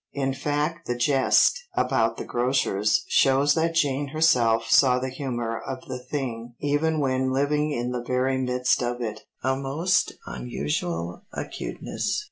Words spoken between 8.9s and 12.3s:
it, a most unusual acuteness.